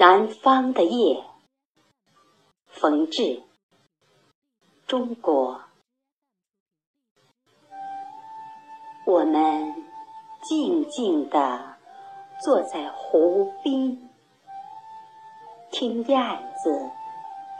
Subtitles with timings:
[0.00, 1.22] 南方的夜，
[2.68, 3.42] 冯至，
[4.86, 5.60] 中国。
[9.04, 9.74] 我们
[10.42, 11.76] 静静地
[12.42, 13.98] 坐在湖边，
[15.70, 16.18] 听燕
[16.64, 16.90] 子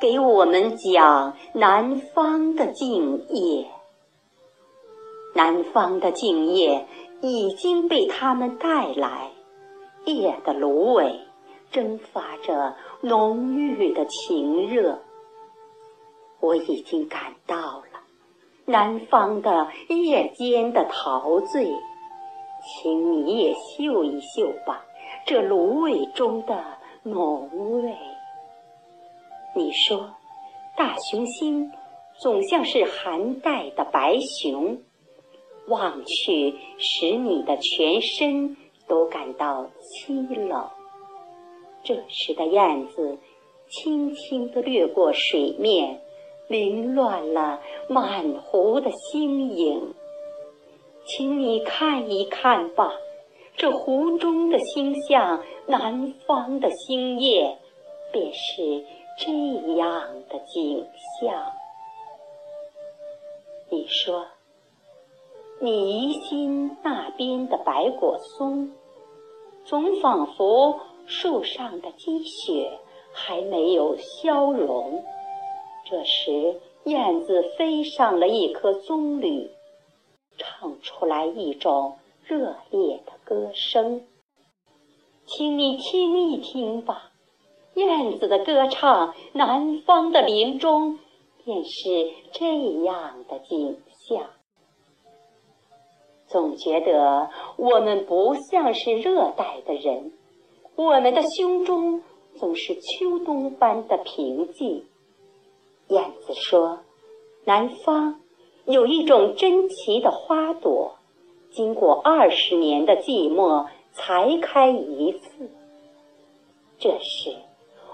[0.00, 3.71] 给我们讲南方的静夜。
[5.35, 6.89] 南方的静夜
[7.21, 9.31] 已经被他们带来，
[10.07, 11.27] 夜的芦苇。
[11.71, 14.99] 蒸发着浓郁的情热，
[16.41, 18.01] 我已经感到了
[18.65, 21.73] 南方的夜间的陶醉，
[22.63, 24.85] 请你也嗅一嗅吧，
[25.27, 26.65] 这芦苇中的
[27.05, 27.49] 浓
[27.82, 27.96] 味。
[29.55, 30.11] 你说，
[30.77, 31.71] 大熊星
[32.19, 34.77] 总像是寒带的白熊，
[35.69, 38.57] 望去使你的全身
[38.89, 40.69] 都感到凄冷。
[41.83, 43.19] 这时的燕子
[43.69, 46.00] 轻轻地掠过水面，
[46.48, 49.95] 凌乱了满湖的星影。
[51.06, 52.92] 请你看一看吧，
[53.56, 57.59] 这湖中的星象，南方的星夜，
[58.12, 58.84] 便是
[59.19, 59.33] 这
[59.77, 60.87] 样的景
[61.20, 61.53] 象。
[63.70, 64.27] 你说，
[65.61, 68.70] 你疑心那边的白果松，
[69.65, 70.78] 总仿佛。
[71.11, 72.78] 树上的积雪
[73.12, 75.05] 还没有消融，
[75.84, 79.48] 这时燕子飞上了一棵棕榈，
[80.38, 84.06] 唱出来一种热烈的歌声。
[85.27, 87.11] 请你听一听吧，
[87.75, 91.00] 燕子的歌唱，南方的林中
[91.44, 93.77] 便是这样的景
[94.08, 94.31] 象。
[96.28, 100.12] 总觉得我们不像是热带的人。
[100.83, 102.00] 我们的胸中
[102.36, 104.87] 总是秋冬般的平静。
[105.89, 106.78] 燕子说
[107.44, 108.19] ：“南方
[108.65, 110.97] 有一种珍奇的花朵，
[111.50, 115.50] 经过二十年的寂寞才开一次。”
[116.81, 117.37] 这时，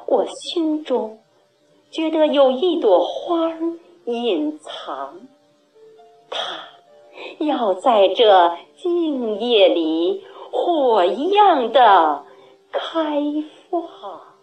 [0.07, 1.19] 我胸中
[1.91, 3.53] 觉得有一朵花
[4.05, 5.23] 隐藏，
[6.31, 6.69] 它
[7.41, 10.23] 要在这静夜里
[10.53, 12.26] 火一样的。
[12.79, 13.21] 开
[13.71, 14.36] 放。